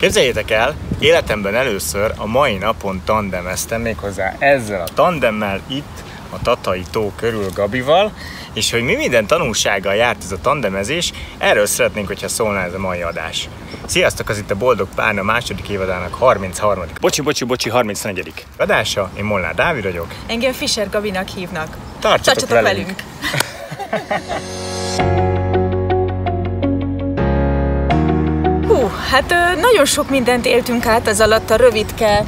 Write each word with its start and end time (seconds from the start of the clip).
Képzeljétek 0.00 0.50
el, 0.50 0.74
életemben 0.98 1.54
először 1.54 2.12
a 2.16 2.26
mai 2.26 2.56
napon 2.56 3.02
tandemeztem 3.04 3.80
méghozzá 3.80 4.34
ezzel 4.38 4.80
a 4.80 4.88
tandemmel 4.94 5.60
itt 5.66 6.02
a 6.30 6.42
Tatai 6.42 6.82
tó 6.90 7.12
körül 7.16 7.50
Gabival, 7.54 8.12
és 8.52 8.70
hogy 8.70 8.82
mi 8.82 8.94
minden 8.94 9.26
tanulsággal 9.26 9.94
járt 9.94 10.22
ez 10.22 10.32
a 10.32 10.40
tandemezés, 10.40 11.12
erről 11.38 11.66
szeretnénk, 11.66 12.06
hogyha 12.06 12.28
szólna 12.28 12.60
ez 12.60 12.74
a 12.74 12.78
mai 12.78 13.02
adás. 13.02 13.48
Sziasztok, 13.86 14.28
az 14.28 14.38
itt 14.38 14.50
a 14.50 14.56
Boldog 14.56 14.88
Párna 14.94 15.22
második 15.22 15.68
évadának 15.68 16.14
33. 16.14 16.84
Bocsi, 17.00 17.20
bocsi, 17.20 17.44
bocsi, 17.44 17.68
34. 17.68 18.32
adása. 18.56 19.10
Én 19.16 19.24
Molnár 19.24 19.54
Dávid 19.54 19.82
vagyok. 19.82 20.14
Engem 20.26 20.52
Fischer 20.52 20.88
Gabinak 20.90 21.28
hívnak. 21.28 21.76
Tartsatok, 21.98 22.48
Tartsatok 22.48 22.62
velünk! 22.62 22.86
velünk. 22.86 23.02
Hú, 28.90 28.96
hát 29.10 29.34
nagyon 29.60 29.84
sok 29.84 30.10
mindent 30.10 30.46
éltünk 30.46 30.86
át 30.86 31.08
az 31.08 31.20
alatt 31.20 31.50
a 31.50 31.56
rövidke 31.56 32.24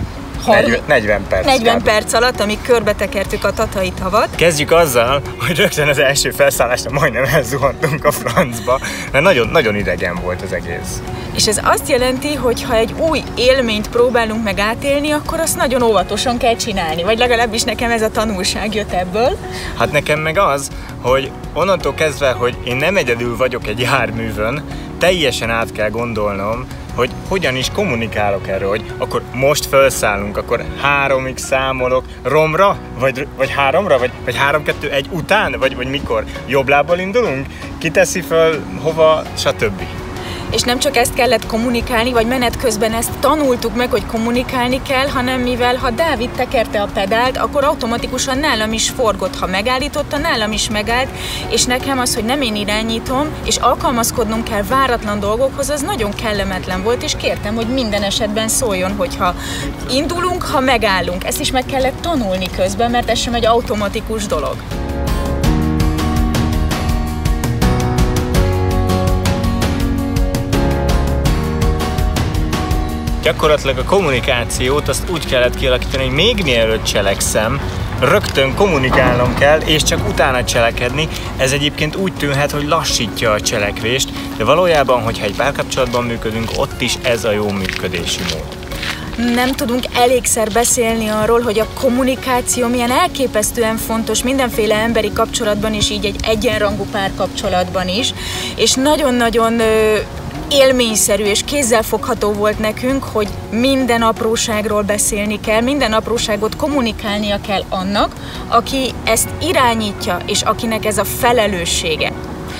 40, 0.46 0.80
40 0.86 1.26
perc. 1.28 1.44
40 1.44 1.78
kb. 1.78 1.84
perc 1.84 2.12
alatt, 2.12 2.40
amíg 2.40 2.58
körbetekertük 2.62 3.44
a 3.44 3.52
tatai 3.52 3.92
tavat. 3.92 4.28
Kezdjük 4.34 4.70
azzal, 4.70 5.22
hogy 5.46 5.56
rögtön 5.56 5.88
az 5.88 5.98
első 5.98 6.30
felszállásra 6.30 6.90
majdnem 6.90 7.24
elzuhantunk 7.24 8.04
a 8.04 8.10
francba, 8.10 8.80
mert 9.12 9.24
nagyon, 9.24 9.48
nagyon 9.48 9.76
idegen 9.76 10.14
volt 10.22 10.42
az 10.42 10.52
egész. 10.52 11.02
És 11.34 11.46
ez 11.46 11.60
azt 11.64 11.88
jelenti, 11.88 12.34
hogy 12.34 12.62
ha 12.62 12.74
egy 12.74 12.94
új 12.98 13.22
élményt 13.34 13.88
próbálunk 13.88 14.44
meg 14.44 14.58
átélni, 14.58 15.10
akkor 15.10 15.40
azt 15.40 15.56
nagyon 15.56 15.82
óvatosan 15.82 16.38
kell 16.38 16.56
csinálni. 16.56 17.02
Vagy 17.02 17.18
legalábbis 17.18 17.62
nekem 17.62 17.90
ez 17.90 18.02
a 18.02 18.10
tanulság 18.10 18.74
jött 18.74 18.92
ebből. 18.92 19.38
Hát 19.78 19.92
nekem 19.92 20.20
meg 20.20 20.38
az, 20.38 20.68
hogy 21.00 21.30
onnantól 21.52 21.94
kezdve, 21.94 22.30
hogy 22.30 22.56
én 22.64 22.76
nem 22.76 22.96
egyedül 22.96 23.36
vagyok 23.36 23.66
egy 23.66 23.80
járművön, 23.80 24.64
teljesen 25.02 25.50
át 25.50 25.72
kell 25.72 25.90
gondolnom, 25.90 26.66
hogy 26.94 27.10
hogyan 27.28 27.56
is 27.56 27.70
kommunikálok 27.70 28.48
erről, 28.48 28.68
hogy 28.68 28.84
akkor 28.98 29.22
most 29.34 29.66
felszállunk, 29.66 30.36
akkor 30.36 30.64
háromig 30.80 31.36
számolok 31.36 32.04
romra, 32.22 32.78
vagy, 32.98 33.26
vagy 33.36 33.50
háromra, 33.50 33.98
vagy, 33.98 34.10
vagy 34.24 34.36
három, 34.36 34.62
kettő, 34.62 34.90
egy 34.90 35.06
után, 35.10 35.56
vagy, 35.58 35.76
vagy 35.76 35.88
mikor? 35.88 36.24
Jobb 36.46 36.68
lábbal 36.68 36.98
indulunk? 36.98 37.46
Kiteszi 37.78 38.20
föl, 38.20 38.60
hova, 38.82 39.22
stb. 39.36 39.82
És 40.52 40.62
nem 40.62 40.78
csak 40.78 40.96
ezt 40.96 41.14
kellett 41.14 41.46
kommunikálni, 41.46 42.12
vagy 42.12 42.26
menet 42.26 42.56
közben 42.56 42.92
ezt 42.92 43.18
tanultuk 43.20 43.74
meg, 43.74 43.90
hogy 43.90 44.06
kommunikálni 44.06 44.82
kell, 44.82 45.06
hanem 45.06 45.40
mivel 45.40 45.76
ha 45.76 45.90
Dávid 45.90 46.30
tekerte 46.30 46.82
a 46.82 46.88
pedált, 46.94 47.36
akkor 47.36 47.64
automatikusan 47.64 48.38
nálam 48.38 48.72
is 48.72 48.90
forgott. 48.90 49.38
Ha 49.38 49.46
megállította, 49.46 50.18
nálam 50.18 50.52
is 50.52 50.70
megállt, 50.70 51.08
és 51.48 51.64
nekem 51.64 51.98
az, 51.98 52.14
hogy 52.14 52.24
nem 52.24 52.42
én 52.42 52.56
irányítom, 52.56 53.28
és 53.44 53.56
alkalmazkodnom 53.56 54.42
kell 54.42 54.62
váratlan 54.62 55.20
dolgokhoz, 55.20 55.68
az 55.70 55.80
nagyon 55.80 56.10
kellemetlen 56.10 56.82
volt, 56.82 57.02
és 57.02 57.16
kértem, 57.16 57.54
hogy 57.54 57.66
minden 57.66 58.02
esetben 58.02 58.48
szóljon, 58.48 58.96
hogyha 58.96 59.34
indulunk, 59.90 60.42
ha 60.42 60.60
megállunk. 60.60 61.24
Ezt 61.24 61.40
is 61.40 61.50
meg 61.50 61.64
kellett 61.64 62.00
tanulni 62.00 62.50
közben, 62.56 62.90
mert 62.90 63.10
ez 63.10 63.18
sem 63.18 63.34
egy 63.34 63.46
automatikus 63.46 64.26
dolog. 64.26 64.81
Gyakorlatilag 73.22 73.78
a 73.78 73.84
kommunikációt 73.84 74.88
azt 74.88 75.10
úgy 75.10 75.26
kellett 75.26 75.54
kialakítani, 75.54 76.04
hogy 76.04 76.14
még 76.14 76.42
mielőtt 76.42 76.84
cselekszem, 76.84 77.60
rögtön 78.00 78.54
kommunikálnom 78.54 79.34
kell, 79.34 79.60
és 79.60 79.82
csak 79.82 80.08
utána 80.08 80.44
cselekedni. 80.44 81.08
Ez 81.36 81.52
egyébként 81.52 81.96
úgy 81.96 82.12
tűnhet, 82.12 82.50
hogy 82.50 82.66
lassítja 82.66 83.32
a 83.32 83.40
cselekvést, 83.40 84.08
de 84.36 84.44
valójában, 84.44 85.02
hogyha 85.02 85.24
egy 85.24 85.36
párkapcsolatban 85.36 86.04
működünk, 86.04 86.50
ott 86.56 86.80
is 86.80 86.98
ez 87.02 87.24
a 87.24 87.30
jó 87.30 87.50
működési 87.50 88.20
mód. 88.20 88.44
nem 89.34 89.52
tudunk 89.52 89.84
elégszer 89.94 90.50
beszélni 90.52 91.08
arról, 91.08 91.40
hogy 91.40 91.58
a 91.58 91.68
kommunikáció 91.80 92.68
milyen 92.68 92.90
elképesztően 92.90 93.76
fontos 93.76 94.22
mindenféle 94.22 94.74
emberi 94.74 95.12
kapcsolatban 95.12 95.74
is, 95.74 95.90
így 95.90 96.04
egy 96.04 96.20
egyenrangú 96.22 96.86
párkapcsolatban 96.90 97.88
is, 97.88 98.14
és 98.56 98.72
nagyon-nagyon 98.72 99.60
élményszerű 100.52 101.24
és 101.24 101.40
kézzelfogható 101.44 102.32
volt 102.32 102.58
nekünk, 102.58 103.04
hogy 103.04 103.28
minden 103.50 104.02
apróságról 104.02 104.82
beszélni 104.82 105.40
kell, 105.40 105.60
minden 105.60 105.92
apróságot 105.92 106.56
kommunikálnia 106.56 107.40
kell 107.46 107.62
annak, 107.68 108.14
aki 108.48 108.92
ezt 109.04 109.28
irányítja, 109.40 110.18
és 110.26 110.42
akinek 110.42 110.84
ez 110.84 110.98
a 110.98 111.04
felelőssége. 111.04 112.12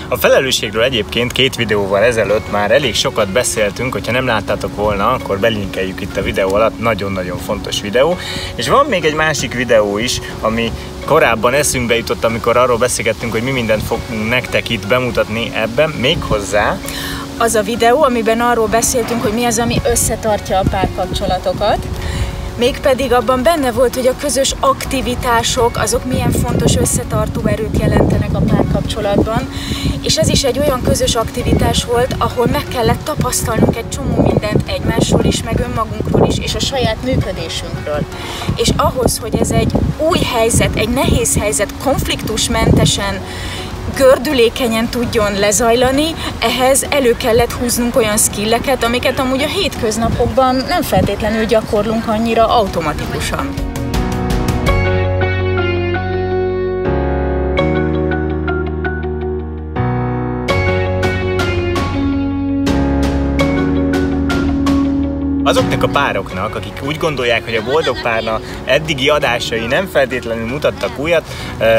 A 0.08 0.16
felelősségről 0.16 0.82
egyébként 0.82 1.32
két 1.32 1.56
videóval 1.56 2.02
ezelőtt 2.02 2.50
már 2.50 2.70
elég 2.70 2.94
sokat 2.94 3.28
beszéltünk, 3.28 3.92
hogyha 3.92 4.12
nem 4.12 4.26
láttátok 4.26 4.76
volna, 4.76 5.12
akkor 5.12 5.38
belinkeljük 5.38 6.00
itt 6.00 6.16
a 6.16 6.22
videó 6.22 6.54
alatt, 6.54 6.80
nagyon-nagyon 6.80 7.38
fontos 7.38 7.80
videó. 7.80 8.16
És 8.54 8.68
van 8.68 8.86
még 8.86 9.04
egy 9.04 9.14
másik 9.14 9.54
videó 9.54 9.98
is, 9.98 10.20
ami 10.40 10.72
korábban 11.04 11.52
eszünkbe 11.52 11.96
jutott, 11.96 12.24
amikor 12.24 12.56
arról 12.56 12.78
beszélgettünk, 12.78 13.32
hogy 13.32 13.42
mi 13.42 13.50
mindent 13.50 13.82
fogunk 13.82 14.28
nektek 14.28 14.68
itt 14.68 14.86
bemutatni 14.86 15.50
ebben, 15.54 15.90
méghozzá 15.90 16.78
az 17.38 17.54
a 17.54 17.62
videó, 17.62 18.02
amiben 18.02 18.40
arról 18.40 18.66
beszéltünk, 18.66 19.22
hogy 19.22 19.32
mi 19.32 19.44
az, 19.44 19.58
ami 19.58 19.80
összetartja 19.90 20.58
a 20.58 20.64
párkapcsolatokat. 20.70 21.86
Mégpedig 22.58 23.12
abban 23.12 23.42
benne 23.42 23.72
volt, 23.72 23.94
hogy 23.94 24.06
a 24.06 24.16
közös 24.16 24.54
aktivitások, 24.60 25.76
azok 25.76 26.04
milyen 26.04 26.30
fontos 26.30 26.76
összetartó 26.76 27.46
erőt 27.46 27.78
jelentenek 27.78 28.30
a 28.32 28.40
párkapcsolatban. 28.40 29.48
És 30.02 30.16
ez 30.16 30.28
is 30.28 30.42
egy 30.42 30.58
olyan 30.58 30.82
közös 30.82 31.14
aktivitás 31.14 31.84
volt, 31.84 32.14
ahol 32.18 32.46
meg 32.46 32.64
kellett 32.68 33.04
tapasztalnunk 33.04 33.76
egy 33.76 33.88
csomó 33.88 34.22
mindent 34.22 34.68
egymásról 34.68 35.24
is, 35.24 35.42
meg 35.42 35.60
önmagunkról 35.60 36.26
is, 36.28 36.38
és 36.38 36.54
a 36.54 36.58
saját 36.58 36.96
működésünkről. 37.04 38.04
És 38.56 38.68
ahhoz, 38.76 39.18
hogy 39.18 39.36
ez 39.40 39.50
egy 39.50 39.72
új 39.98 40.18
helyzet, 40.18 40.76
egy 40.76 40.88
nehéz 40.88 41.36
helyzet 41.38 41.74
konfliktusmentesen 41.82 43.20
gördülékenyen 43.96 44.88
tudjon 44.88 45.38
lezajlani, 45.38 46.14
ehhez 46.40 46.86
elő 46.90 47.16
kellett 47.16 47.52
húznunk 47.52 47.96
olyan 47.96 48.16
skilleket, 48.16 48.84
amiket 48.84 49.18
amúgy 49.18 49.42
a 49.42 49.46
hétköznapokban 49.46 50.56
nem 50.68 50.82
feltétlenül 50.82 51.44
gyakorlunk 51.44 52.06
annyira 52.06 52.48
automatikusan. 52.48 53.71
Azoknak 65.44 65.82
a 65.82 65.88
pároknak, 65.88 66.56
akik 66.56 66.80
úgy 66.86 66.96
gondolják, 66.96 67.44
hogy 67.44 67.54
a 67.54 67.62
boldog 67.62 68.00
párna 68.02 68.40
eddigi 68.64 69.08
adásai 69.08 69.66
nem 69.66 69.86
feltétlenül 69.86 70.46
mutattak 70.46 70.98
újat, 70.98 71.22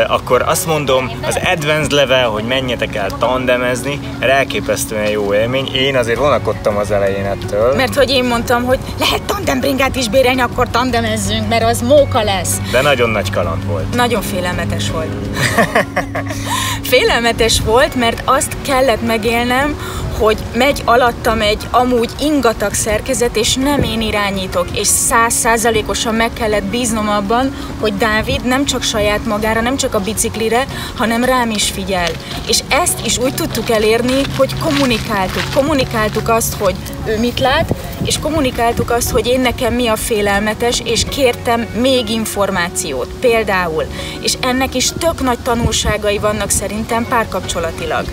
akkor 0.08 0.42
azt 0.42 0.66
mondom, 0.66 1.12
az 1.22 1.40
advanced 1.46 1.92
level, 1.92 2.30
hogy 2.30 2.44
menjetek 2.44 2.96
el 2.96 3.10
tandemezni, 3.20 4.00
elképesztően 4.20 5.10
jó 5.10 5.34
élmény. 5.34 5.70
Én 5.76 5.98
azért 5.98 6.18
vonakodtam 6.18 6.78
az 6.78 6.92
elején 6.92 7.26
ettől. 7.26 7.76
Mert 7.76 7.96
hogy 7.96 8.10
én 8.10 8.24
mondtam, 8.24 8.64
hogy 8.64 8.80
lehet 9.00 9.22
tandembringát 9.24 9.96
is 9.96 10.10
bérelni, 10.10 10.42
akkor 10.42 10.70
tandemezzünk, 10.70 11.50
mert 11.50 11.64
az 11.64 11.82
móka 11.82 12.24
lesz. 12.24 12.58
De 12.72 12.82
nagyon 12.82 13.10
nagy 13.10 13.32
kaland 13.32 13.66
volt. 13.66 13.96
Nagyon 13.96 14.22
félelmetes 14.22 14.92
volt. 14.92 15.10
félelmetes 16.94 17.62
volt, 17.66 17.96
mert 17.96 18.22
azt 18.26 18.56
kellett 18.62 19.06
megélnem, 19.06 19.76
hogy 20.24 20.38
megy 20.54 20.82
alattam 20.86 21.42
egy 21.42 21.68
amúgy 21.72 22.10
ingatag 22.20 22.74
szerkezet, 22.74 23.36
és 23.36 23.56
nem 23.56 23.84
én 23.84 24.02
irányítok, 24.02 24.68
és 24.74 24.88
százszázalékosan 24.88 26.16
meg 26.16 26.34
kellett 26.34 26.64
bíznom 26.64 27.10
abban, 27.10 27.56
hogy 27.80 27.98
Dávid 27.98 28.46
nem 28.46 28.66
csak 28.66 28.84
saját 28.84 29.26
magára, 29.26 29.62
nem 29.62 29.78
csak 29.78 29.94
a 29.94 30.00
biciklire, 30.00 30.66
hanem 30.96 31.24
rám 31.24 31.50
is 31.50 31.70
figyel. 31.70 32.10
És 32.48 32.60
ezt 32.70 33.06
is 33.06 33.18
úgy 33.18 33.34
tudtuk 33.34 33.70
elérni, 33.70 34.22
hogy 34.38 34.60
kommunikáltuk. 34.60 35.54
Kommunikáltuk 35.54 36.30
azt, 36.30 36.54
hogy 36.54 36.76
ő 37.06 37.20
mit 37.20 37.40
lát, 37.40 37.74
és 38.04 38.20
kommunikáltuk 38.20 38.92
azt, 38.92 39.10
hogy 39.10 39.28
én 39.28 39.40
nekem 39.40 39.74
mi 39.74 39.88
a 39.88 39.96
félelmetes, 39.96 40.82
és 40.86 41.04
kértem 41.10 41.62
még 41.82 42.10
információt, 42.10 43.14
például. 43.20 43.84
És 44.22 44.34
ennek 44.42 44.76
is 44.76 44.92
tök 45.00 45.22
nagy 45.22 45.40
tanulságai 45.40 46.18
vannak 46.18 46.50
szerintem 46.50 47.08
párkapcsolatilag. 47.08 48.06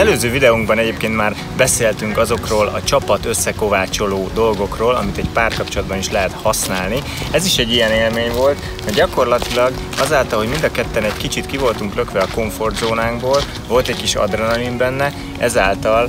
Előző 0.00 0.30
videónkban 0.30 0.78
egyébként 0.78 1.16
már 1.16 1.34
beszéltünk 1.56 2.18
azokról 2.18 2.66
a 2.66 2.82
csapat 2.82 3.24
összekovácsoló 3.24 4.30
dolgokról, 4.34 4.94
amit 4.94 5.16
egy 5.16 5.28
párkapcsolatban 5.32 5.98
is 5.98 6.10
lehet 6.10 6.32
használni. 6.32 7.02
Ez 7.30 7.44
is 7.44 7.58
egy 7.58 7.72
ilyen 7.72 7.90
élmény 7.90 8.32
volt, 8.32 8.58
mert 8.84 8.96
gyakorlatilag 8.96 9.72
azáltal, 9.98 10.38
hogy 10.38 10.48
mind 10.48 10.64
a 10.64 10.70
ketten 10.70 11.04
egy 11.04 11.16
kicsit 11.16 11.46
ki 11.46 11.56
voltunk 11.56 11.94
lökve 11.94 12.20
a 12.20 12.28
komfortzónánkból, 12.34 13.40
volt 13.68 13.88
egy 13.88 13.96
kis 13.96 14.14
adrenalin 14.14 14.76
benne, 14.76 15.12
ezáltal 15.38 16.08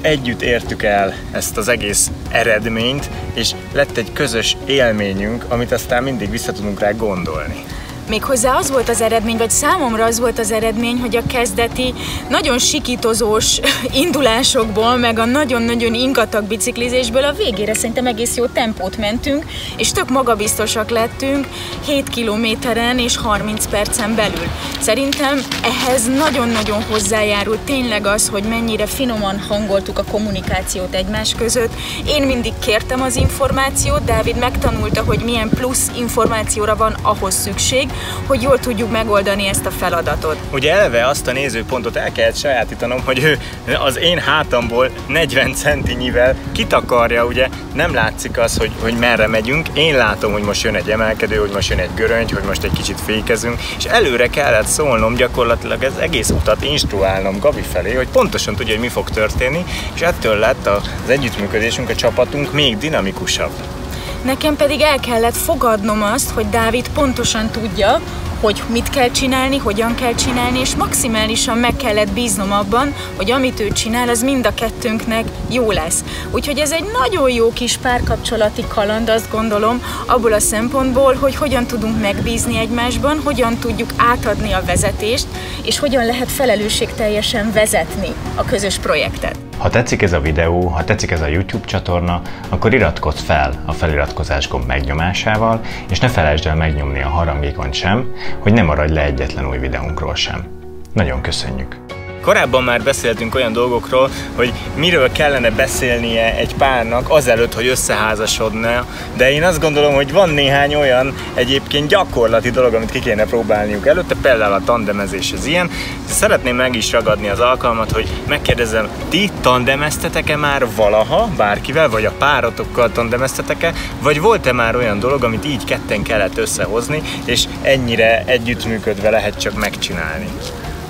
együtt 0.00 0.42
értük 0.42 0.82
el 0.82 1.14
ezt 1.30 1.56
az 1.56 1.68
egész 1.68 2.10
eredményt, 2.28 3.10
és 3.34 3.50
lett 3.72 3.96
egy 3.96 4.12
közös 4.12 4.56
élményünk, 4.64 5.44
amit 5.48 5.72
aztán 5.72 6.02
mindig 6.02 6.30
vissza 6.30 6.52
tudunk 6.52 6.80
rá 6.80 6.90
gondolni. 6.90 7.64
Méghozzá 8.08 8.56
az 8.56 8.70
volt 8.70 8.88
az 8.88 9.00
eredmény, 9.00 9.36
vagy 9.36 9.50
számomra 9.50 10.04
az 10.04 10.18
volt 10.18 10.38
az 10.38 10.50
eredmény, 10.50 11.00
hogy 11.00 11.16
a 11.16 11.26
kezdeti 11.26 11.94
nagyon 12.28 12.58
sikítozós 12.58 13.60
indulásokból, 14.04 14.96
meg 14.96 15.18
a 15.18 15.24
nagyon-nagyon 15.24 15.94
ingatag 15.94 16.44
biciklizésből 16.44 17.24
a 17.24 17.32
végére 17.32 17.74
szerintem 17.74 18.06
egész 18.06 18.36
jó 18.36 18.46
tempót 18.46 18.96
mentünk, 18.96 19.44
és 19.76 19.92
tök 19.92 20.10
magabiztosak 20.10 20.90
lettünk 20.90 21.46
7 21.86 22.08
kilométeren 22.08 22.98
és 22.98 23.16
30 23.16 23.66
percen 23.66 24.14
belül. 24.14 24.46
Szerintem 24.80 25.40
ehhez 25.62 26.08
nagyon-nagyon 26.16 26.82
hozzájárult 26.82 27.60
tényleg 27.60 28.06
az, 28.06 28.28
hogy 28.28 28.42
mennyire 28.42 28.86
finoman 28.86 29.40
hangoltuk 29.48 29.98
a 29.98 30.04
kommunikációt 30.10 30.94
egymás 30.94 31.34
között. 31.34 31.72
Én 32.06 32.22
mindig 32.22 32.52
kértem 32.58 33.02
az 33.02 33.16
információt, 33.16 34.04
Dávid 34.04 34.36
megtanulta, 34.36 35.02
hogy 35.02 35.20
milyen 35.24 35.48
plusz 35.48 35.90
információra 35.96 36.76
van 36.76 36.96
ahhoz 37.02 37.34
szükség, 37.34 37.90
hogy 38.26 38.42
jól 38.42 38.58
tudjuk 38.58 38.90
megoldani 38.90 39.46
ezt 39.46 39.66
a 39.66 39.70
feladatot. 39.70 40.36
Ugye 40.52 40.72
eleve 40.72 41.06
azt 41.06 41.26
a 41.26 41.32
nézőpontot 41.32 41.96
el 41.96 42.12
kellett 42.12 42.36
sajátítanom, 42.36 43.00
hogy 43.04 43.22
ő 43.22 43.38
az 43.84 43.98
én 43.98 44.18
hátamból 44.18 44.90
40 45.06 45.54
centinyivel 45.54 46.36
kitakarja, 46.52 47.24
ugye 47.26 47.48
nem 47.74 47.94
látszik 47.94 48.38
az, 48.38 48.58
hogy, 48.58 48.70
hogy 48.80 48.94
merre 48.98 49.26
megyünk. 49.26 49.68
Én 49.74 49.96
látom, 49.96 50.32
hogy 50.32 50.42
most 50.42 50.62
jön 50.62 50.74
egy 50.74 50.90
emelkedő, 50.90 51.36
hogy 51.36 51.50
most 51.50 51.68
jön 51.68 51.78
egy 51.78 51.94
göröngy, 51.94 52.30
hogy 52.30 52.42
most 52.42 52.64
egy 52.64 52.72
kicsit 52.72 53.00
fékezünk, 53.00 53.60
és 53.78 53.84
előre 53.84 54.26
kellett 54.26 54.66
szólnom 54.66 55.14
gyakorlatilag 55.14 55.82
ez 55.82 55.92
egész 56.00 56.30
utat 56.30 56.64
instruálnom 56.64 57.38
Gabi 57.38 57.62
felé, 57.72 57.94
hogy 57.94 58.08
pontosan 58.08 58.54
tudja, 58.54 58.72
hogy 58.72 58.82
mi 58.82 58.88
fog 58.88 59.10
történni, 59.10 59.64
és 59.94 60.00
ettől 60.00 60.36
lett 60.36 60.66
az 60.66 60.82
együttműködésünk, 61.06 61.88
a 61.88 61.94
csapatunk 61.94 62.52
még 62.52 62.78
dinamikusabb. 62.78 63.81
Nekem 64.24 64.56
pedig 64.56 64.80
el 64.80 65.00
kellett 65.00 65.36
fogadnom 65.36 66.02
azt, 66.02 66.30
hogy 66.30 66.48
Dávid 66.48 66.88
pontosan 66.88 67.50
tudja, 67.50 68.00
hogy 68.40 68.62
mit 68.68 68.88
kell 68.88 69.10
csinálni, 69.10 69.56
hogyan 69.56 69.94
kell 69.94 70.14
csinálni, 70.14 70.58
és 70.58 70.74
maximálisan 70.74 71.58
meg 71.58 71.76
kellett 71.76 72.12
bíznom 72.12 72.52
abban, 72.52 72.94
hogy 73.16 73.30
amit 73.30 73.60
ő 73.60 73.68
csinál, 73.68 74.08
az 74.08 74.22
mind 74.22 74.46
a 74.46 74.54
kettőnknek 74.54 75.24
jó 75.48 75.70
lesz. 75.70 76.04
Úgyhogy 76.30 76.58
ez 76.58 76.72
egy 76.72 76.84
nagyon 77.00 77.30
jó 77.30 77.52
kis 77.52 77.76
párkapcsolati 77.76 78.64
kaland, 78.68 79.08
azt 79.08 79.30
gondolom, 79.30 79.82
abból 80.06 80.32
a 80.32 80.40
szempontból, 80.40 81.14
hogy 81.14 81.34
hogyan 81.34 81.66
tudunk 81.66 82.00
megbízni 82.00 82.58
egymásban, 82.58 83.20
hogyan 83.24 83.58
tudjuk 83.58 83.90
átadni 83.96 84.52
a 84.52 84.64
vezetést, 84.66 85.26
és 85.62 85.78
hogyan 85.78 86.06
lehet 86.06 86.32
felelősségteljesen 86.32 87.52
vezetni 87.52 88.12
a 88.34 88.44
közös 88.44 88.78
projektet. 88.78 89.51
Ha 89.62 89.68
tetszik 89.68 90.02
ez 90.02 90.12
a 90.12 90.20
videó, 90.20 90.66
ha 90.66 90.84
tetszik 90.84 91.10
ez 91.10 91.20
a 91.20 91.26
YouTube 91.26 91.66
csatorna, 91.66 92.22
akkor 92.48 92.74
iratkozz 92.74 93.20
fel 93.20 93.62
a 93.66 93.72
feliratkozás 93.72 94.48
gomb 94.48 94.66
megnyomásával, 94.66 95.60
és 95.90 95.98
ne 95.98 96.08
felejtsd 96.08 96.46
el 96.46 96.56
megnyomni 96.56 97.02
a 97.02 97.08
harangékont 97.08 97.74
sem, 97.74 98.12
hogy 98.38 98.52
ne 98.52 98.62
maradj 98.62 98.92
le 98.92 99.04
egyetlen 99.04 99.48
új 99.48 99.58
videónkról 99.58 100.14
sem. 100.14 100.46
Nagyon 100.92 101.20
köszönjük! 101.20 101.91
Korábban 102.22 102.64
már 102.64 102.82
beszéltünk 102.82 103.34
olyan 103.34 103.52
dolgokról, 103.52 104.10
hogy 104.34 104.52
miről 104.74 105.12
kellene 105.12 105.50
beszélnie 105.50 106.36
egy 106.36 106.54
párnak 106.54 107.10
azelőtt, 107.10 107.54
hogy 107.54 107.66
összeházasodna, 107.66 108.86
de 109.16 109.32
én 109.32 109.44
azt 109.44 109.60
gondolom, 109.60 109.94
hogy 109.94 110.12
van 110.12 110.28
néhány 110.28 110.74
olyan 110.74 111.14
egyébként 111.34 111.88
gyakorlati 111.88 112.50
dolog, 112.50 112.74
amit 112.74 112.90
ki 112.90 112.98
kéne 112.98 113.24
próbálniuk 113.24 113.86
előtte, 113.86 114.14
például 114.22 114.52
a 114.52 114.64
tandemezés 114.64 115.32
az 115.32 115.46
ilyen. 115.46 115.70
Szeretném 116.06 116.56
meg 116.56 116.74
is 116.74 116.92
ragadni 116.92 117.28
az 117.28 117.40
alkalmat, 117.40 117.92
hogy 117.92 118.08
megkérdezem, 118.28 118.88
ti 119.08 119.30
tandemeztetek-e 119.40 120.36
már 120.36 120.66
valaha 120.76 121.28
bárkivel, 121.36 121.88
vagy 121.88 122.04
a 122.04 122.12
párotokkal 122.18 122.92
tandemeztetek-e, 122.92 123.72
vagy 124.02 124.20
volt-e 124.20 124.52
már 124.52 124.76
olyan 124.76 124.98
dolog, 124.98 125.24
amit 125.24 125.44
így 125.44 125.64
ketten 125.64 126.02
kellett 126.02 126.38
összehozni, 126.38 127.02
és 127.24 127.44
ennyire 127.62 128.22
együttműködve 128.26 129.10
lehet 129.10 129.40
csak 129.40 129.54
megcsinálni? 129.54 130.28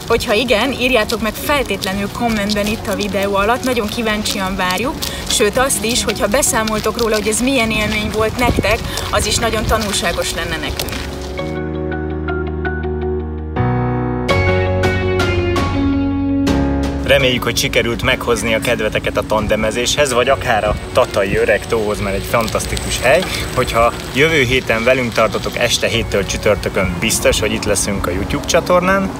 Hogyha 0.07 0.33
igen, 0.33 0.73
írjátok 0.73 1.21
meg 1.21 1.35
feltétlenül 1.35 2.09
kommentben 2.19 2.67
itt 2.67 2.87
a 2.87 2.95
videó 2.95 3.35
alatt, 3.35 3.65
nagyon 3.65 3.87
kíváncsian 3.87 4.57
várjuk, 4.57 4.95
sőt 5.29 5.59
azt 5.59 5.85
is, 5.85 6.05
hogyha 6.05 6.27
beszámoltok 6.27 6.99
róla, 6.99 7.15
hogy 7.17 7.29
ez 7.29 7.41
milyen 7.41 7.71
élmény 7.71 8.11
volt 8.13 8.37
nektek, 8.37 8.79
az 9.11 9.27
is 9.27 9.37
nagyon 9.37 9.67
tanulságos 9.67 10.35
lenne 10.35 10.57
nekünk. 10.57 11.02
Reméljük, 17.13 17.43
hogy 17.43 17.57
sikerült 17.57 18.03
meghozni 18.03 18.55
a 18.55 18.61
kedveteket 18.61 19.17
a 19.17 19.23
tandemezéshez, 19.27 20.13
vagy 20.13 20.29
akár 20.29 20.65
a 20.65 20.75
Tatai 20.93 21.37
Öreg 21.37 21.67
tóhoz, 21.67 22.01
mert 22.01 22.17
egy 22.17 22.25
fantasztikus 22.25 23.01
hely. 23.01 23.23
Hogyha 23.55 23.93
jövő 24.15 24.43
héten 24.43 24.85
velünk 24.85 25.13
tartotok 25.13 25.59
este 25.59 25.87
héttől 25.87 26.27
csütörtökön, 26.27 26.97
biztos, 27.01 27.41
hogy 27.41 27.53
itt 27.53 27.65
leszünk 27.65 28.07
a 28.07 28.11
YouTube 28.11 28.45
csatornán. 28.45 29.11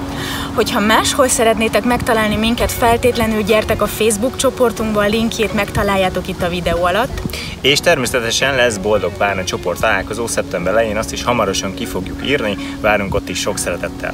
Hogyha 0.53 0.79
máshol 0.79 1.27
szeretnétek 1.27 1.83
megtalálni 1.83 2.35
minket, 2.35 2.71
feltétlenül 2.71 3.41
gyertek 3.41 3.81
a 3.81 3.87
Facebook 3.87 4.35
csoportunkba, 4.35 5.01
a 5.01 5.07
linkjét 5.07 5.53
megtaláljátok 5.53 6.27
itt 6.27 6.41
a 6.41 6.49
videó 6.49 6.83
alatt. 6.83 7.21
És 7.61 7.79
természetesen 7.79 8.55
lesz 8.55 8.77
Boldog 8.77 9.13
Párna 9.17 9.43
csoport 9.43 9.79
találkozó 9.79 10.27
szeptember 10.27 10.73
elején, 10.73 10.97
azt 10.97 11.13
is 11.13 11.23
hamarosan 11.23 11.73
ki 11.73 11.85
fogjuk 11.85 12.27
írni, 12.27 12.57
várunk 12.81 13.15
ott 13.15 13.29
is 13.29 13.39
sok 13.39 13.57
szeretettel. 13.57 14.13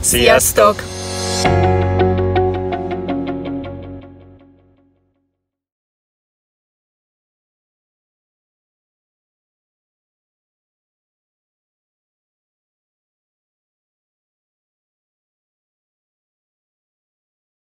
Sziasztok! 0.00 0.82
Sziasztok! 1.40 1.75